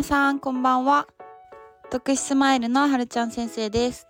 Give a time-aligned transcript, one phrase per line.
[0.00, 1.06] 皆さんこんばんは。
[1.90, 4.08] 徳スマイルのはるちゃん先生です。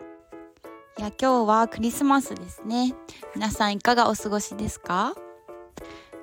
[0.96, 2.94] いや今日はクリスマスですね。
[3.34, 5.16] 皆さんいかがお過ごしですか？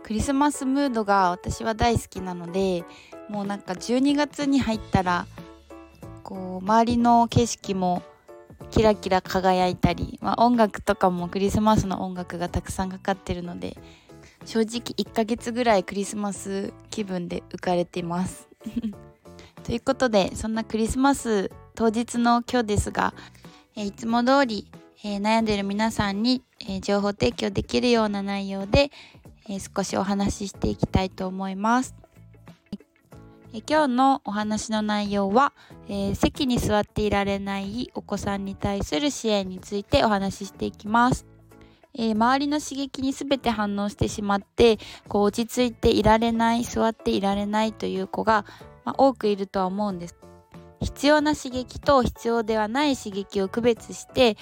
[0.04, 2.86] クリスマスムードが私は大好きなので
[3.28, 5.28] もうなんか12月に入ったら
[6.24, 8.04] こう周りの景色も
[8.72, 13.76] キラキラ輝いたり、まあ、音楽とかもクリスマスの音楽がたくさんかかってるので
[14.46, 18.48] 正直1ヶ月ぐらいクリスマス気分で浮かれています。
[19.68, 23.14] ということでそんなクリスマス当日の今日ですが、
[23.76, 24.72] えいつも通り、
[25.04, 28.92] えー、悩んでいる皆さんに、えー、情報提供できるような内容で、
[29.50, 31.96] え少しお話ししていきたいと思います。
[33.54, 35.52] え今日のお話の内容は、
[35.90, 41.26] えー、席に座っていられないお子さんに対する支援についてお話ししていきます。
[41.94, 48.46] えー、周りの刺激に全て反応してしまってこう落ち着いていられない座っていられないという子が、
[48.88, 50.16] まあ、多くいるとは思うんです。
[50.80, 54.38] 必要な刺激と必要ではない刺激を区別して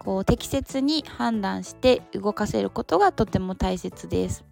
[0.00, 4.44] こう適切に判断して動かせることがとても大切です。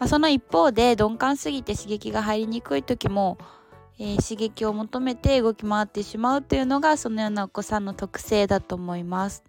[0.00, 3.38] まあ、その一方で鈍感すぎて刺激が入りにくい時も、
[4.00, 9.44] えー、刺激を求めて動き回ってしまうというのがそのようなお子さんの特性だと思います。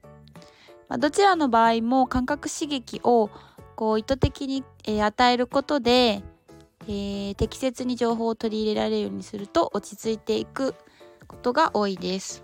[0.89, 3.31] まあ、どちらの場合も感覚刺激を
[3.75, 6.21] こう意図的に、えー、与えることで、
[6.87, 10.75] えー、適切に情報を取り入れられるようにすると落ち着いていく
[11.27, 12.43] ことが多いです。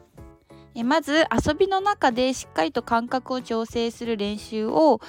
[0.75, 5.01] えまず遊びの中でしっかりと感覚を調整する練習を、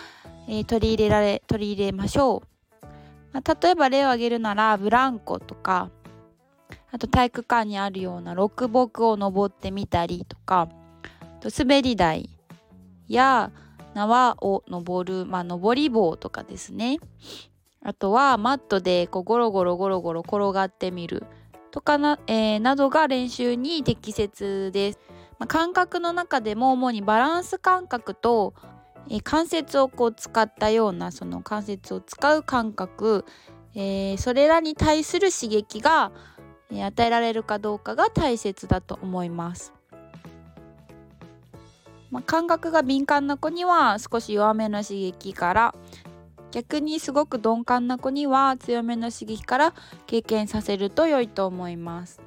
[0.48, 2.86] え取り入れられ取り入れましょう。
[3.32, 5.90] まあ、例えば例を挙げるならブランコとか
[6.90, 10.68] あと体育館にあるような六木を登ってみたりとか
[11.40, 12.28] と滑り台
[13.06, 13.52] や
[13.94, 16.98] 縄を登る、まあ、登り棒とかですね
[17.82, 21.24] あとはマットでこうゴロゴロゴロゴロ転がってみる
[21.70, 24.98] とかな,、えー、などが練習に適切です、
[25.38, 28.54] まあ、感覚の中でも主にバランス感覚と
[29.08, 33.24] え関節をこう使ったようなその関節を使う感覚、
[33.74, 36.12] えー、それらに対する刺激が、
[36.72, 39.72] え与えられるかどうかが大切だと思います。
[42.12, 45.74] まあ、感覚が敏感な子には少し弱めの刺激から
[46.50, 49.74] 逆にすごく鈍感な子には強めの刺激から
[50.06, 52.20] 経験させると良いと思います。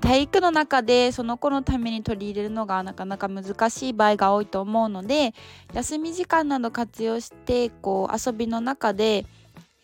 [0.00, 5.34] 体育の中でその子のために取り入れるのがなかなか難しい場合が多いと思うので
[5.72, 9.24] 休み時間など活用してこう遊びの中で、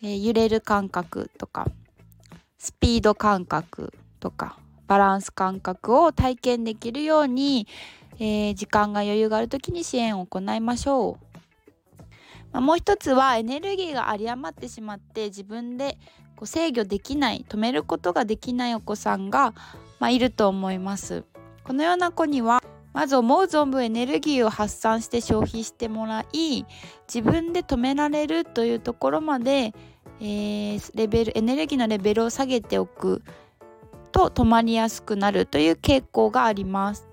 [0.03, 1.67] えー、揺れる感覚とか
[2.57, 7.65] スピード感覚とかバランス感覚を体験できるように、
[8.19, 11.30] えー、時間が余裕がある時に支援を行いましょう。
[12.51, 15.97] まあ、もう一つはエネルギーが有り余ってしまって自分で
[16.35, 19.53] こう制御できない止めることができないお子さんが
[20.01, 21.23] まあ、いると思います。
[21.63, 26.65] このような子にはまず思う存分エネルギーを発散して消費してもらい
[27.07, 29.75] 自分で止められるというところまで、
[30.19, 33.21] えー、レベルエネルギーのレベルを下げておく
[34.11, 37.07] と止まりやすくなるという傾向があります、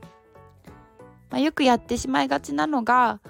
[1.31, 3.21] まあ、よくやってしまいがちなのが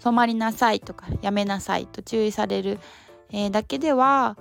[0.00, 2.78] 止まりなさいとかやめなさいと注意される、
[3.30, 4.36] えー、だけでは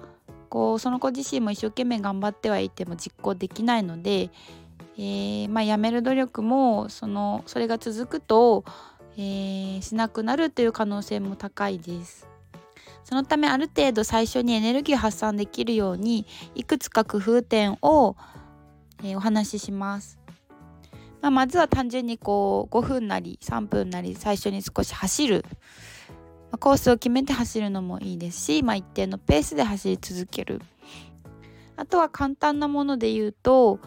[0.49, 4.29] こうその子自身も一生懸命頑張ってはいても実行できないので、
[4.97, 8.63] えー、まあ、やめる努力もそのそれが続くと、
[9.17, 12.27] えー、しなくなるという可能性も高いです。
[13.03, 18.15] そのためある程度最初にエネルギー発散できるようにいくつか工夫点を、
[19.03, 20.24] えー、お話しします。
[21.21, 25.45] まあ、まずは単純にこう5分なり3分なり最初に少し走る、
[26.51, 30.61] まあ、コースを決めて走るのもいいですし、まあ、一定のペースで走り続ける。
[31.77, 33.79] あとは簡単なもので言うと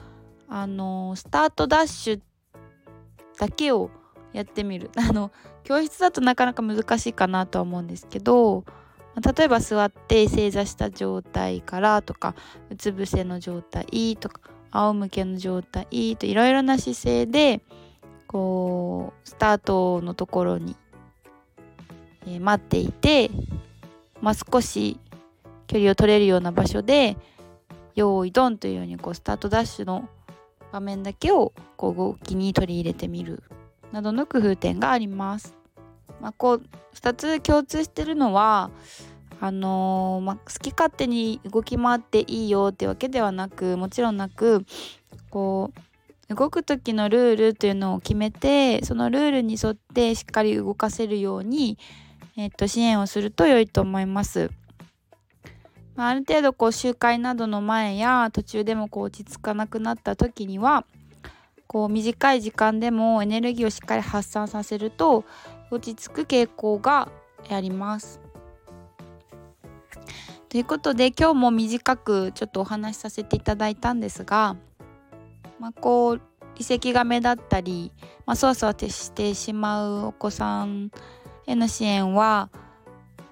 [0.47, 2.21] あのスタートダッシュ
[3.39, 3.91] だけを
[4.33, 4.91] やってみる。
[4.97, 5.31] あの
[5.65, 8.65] 教室だとなかなか難しいかなとは思うんですけど
[9.37, 12.35] 例えば座って正座した状態からとか
[12.71, 17.61] うつ伏せの状態とか仰向けの状態といろいろな姿勢で
[18.27, 20.77] こうスタートのところに、
[22.27, 23.31] え、待っていて、
[24.21, 24.99] まあ、少し
[25.67, 27.17] 距離を取れるような場所で
[27.95, 30.09] 用意ドンというようにこうスタートダッシュの
[30.73, 33.43] 場面だけをこう動きに取り入れてみる
[33.93, 35.55] などの工夫点があります。
[36.21, 36.63] まあ、こう
[36.95, 38.71] 2つ共通してるのは
[39.41, 44.65] あのー、まあ、好き勝手に動き回っていいよってわけではなくもちろんなく
[45.31, 45.71] こ
[46.31, 51.79] う動く時のルールというのを決めてそのルールに沿ってしっかり動かせるように、
[52.37, 54.51] えー、っと支援をすると良いと思います。
[55.95, 60.85] まあ、ある程度こう集会などの前や途中でもこう落ち着かなくなった時には
[61.67, 65.25] こう短い時間でもエネルギーをしっかり発散させると
[65.71, 67.09] 落ち着く傾向が
[67.51, 68.28] あります。
[70.49, 74.57] ということで今日も短くちょっとお話しさせていただいたんですが、
[75.61, 76.21] まあ、こう
[76.59, 77.93] 遺跡が目立ったり、
[78.25, 80.91] まあ、そわそわしてしまうお子さん
[81.47, 82.49] への支援は、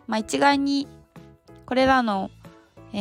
[0.06, 0.86] まあ、一概に
[1.64, 2.30] これらの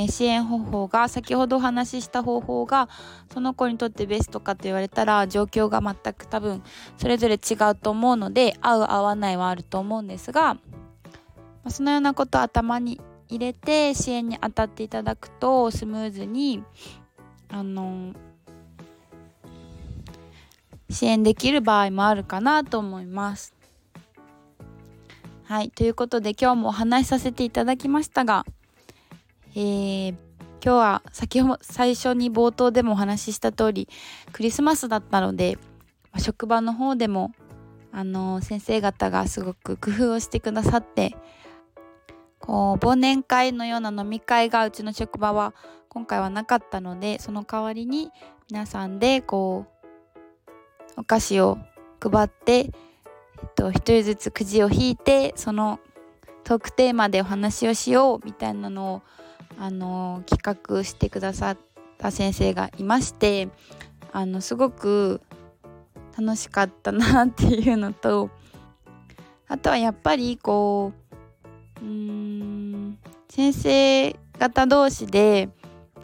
[0.10, 2.88] 支援方法が先ほどお話しした方法が
[3.34, 6.64] その子にとってベストかと言われたら状況が全く多分
[6.98, 10.58] それぞれ違うと思うので合う合わないはあると思うんですが
[11.68, 16.64] そのようなことを頭に入れて支援に当たっていただくとスムーズに
[17.50, 18.14] あの
[20.90, 23.54] 支援できる場合もあるかなと思います。
[25.44, 28.46] はい、ということで今日もお話しさせていただきましたが、
[29.54, 30.18] えー、今
[30.62, 33.88] 日は先ほど最初に冒頭でもお話しした通り
[34.32, 35.60] クリスマスだったので、
[36.18, 37.32] 職場の方でも
[37.92, 41.16] あの先生方がすごく工夫をしてくださって
[42.46, 45.54] こう忘年会のような飲み会がうちの職場は
[45.90, 48.12] 今回はなかったのでその代わりに
[48.50, 49.66] 皆さんでこ
[50.98, 51.58] うお菓子を
[52.00, 52.70] 配って、えっ
[53.56, 55.80] と、一人ずつくじを引いてその
[56.44, 59.02] トークテーマでお話をしようみたいなのを、
[59.58, 61.58] あの企画してくださっ
[61.98, 63.48] た先生がいまして
[64.12, 65.22] あのすごく
[66.18, 68.30] 楽しかったなっていうのと
[69.48, 71.05] あとはやっぱりこう
[71.82, 72.98] うん
[73.30, 75.50] 先生方同士で、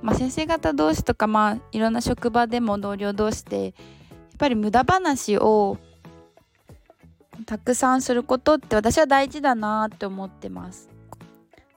[0.02, 3.74] まあ、先生方同士とか、まあ、いろんな職場でも同僚同士でやっ
[4.38, 5.78] ぱり無駄話を
[7.46, 10.90] たくさんすることって私は大事だなって思ってます。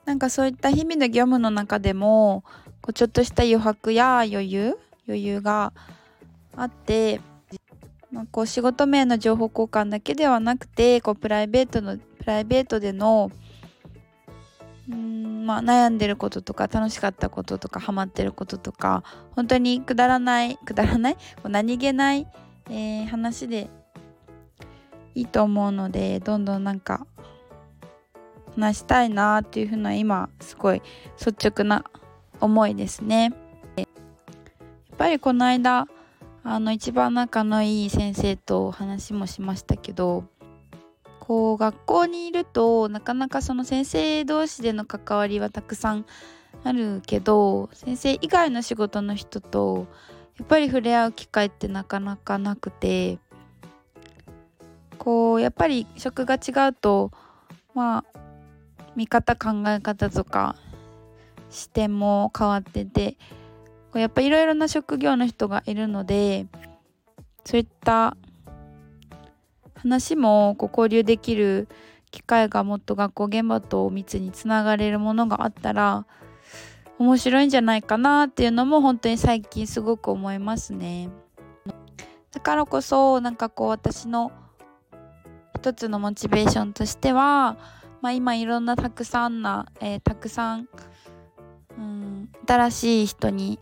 [0.04, 2.44] なんかそういった日々の業務の中でも
[2.82, 5.72] こうちょっとした余白や余裕余裕が
[6.56, 7.20] あって、
[8.12, 13.30] まあ、こう仕事面の情報交換だけではなくてこうプライベートのプライベートでの
[14.90, 19.02] うんまあ、悩んでることとか楽しかったこととかハマってることとか
[19.32, 21.16] 本当にくだらないくだらない？
[21.44, 22.26] 何気ない、
[22.68, 23.70] えー、話で
[25.14, 27.06] いいと思うのでどんどんなんか
[28.56, 30.82] 話したいなっていうふうな今すごい
[31.18, 31.84] 率直な
[32.40, 33.32] 思いですね。
[33.76, 33.86] やっ
[34.96, 35.88] ぱりこの間
[36.44, 40.24] あの一番仲のいい先生と話もしましたけど
[41.26, 46.04] こう学校にいるとなかなかその先生同士での関わりはたくさん
[46.64, 49.86] あるけど先生以外の仕事の人と
[50.38, 53.18] やっぱり触れ合う機会ってなかなかなくて
[54.98, 57.10] こうやっぱり職が違うと
[57.74, 58.18] まあ
[58.94, 60.56] 見方考え方とか
[61.48, 63.12] 視点も変わってて
[63.92, 66.48] こうやっぱいろいろな職業の人がいるので
[67.46, 68.14] そういった
[69.84, 71.68] 話もこう交流できる
[72.10, 76.06] 機会がもっと学校現場と密につながれるものがあったら
[76.98, 81.10] 面白いんじゃないかなっていうのも本当に最近すごく思いますね。
[82.32, 84.32] だからこそなんかこう私の
[85.56, 87.56] 一つのモチベーションとしては、
[88.00, 90.68] まあ、今いろんなたくさんな、えー、たくさん、
[91.78, 93.58] うん、新しい人に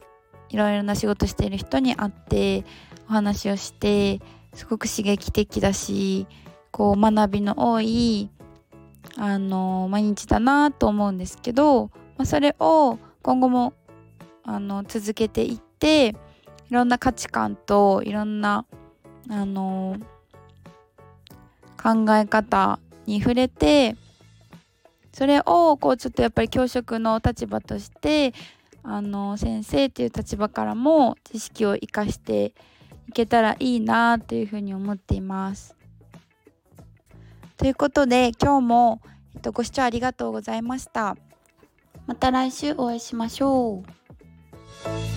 [0.49, 2.65] いろいろな仕事している人に会って
[3.09, 4.21] お話をして
[4.55, 6.27] すごく刺激的だし
[6.71, 8.31] こう学びの多い
[9.17, 13.75] あの毎日だなと思うんですけど、まあ、それを今後も
[14.45, 16.15] あの続けていってい
[16.71, 18.65] ろんな価値観といろんな
[19.29, 19.97] あの
[21.81, 23.97] 考え方に触れて
[25.13, 28.33] それをこうちょっとやっぱり教職の立場として
[28.83, 32.55] あの先生っていう立場からも知識を生かして
[33.09, 35.77] いけたらいいなというふうに思っています。
[37.57, 39.03] ということで今日も、
[39.35, 41.17] えっと、ご視聴ありがとうございました。
[42.07, 45.12] また来週お会いしましょう。